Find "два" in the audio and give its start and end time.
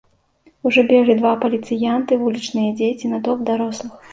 1.19-1.33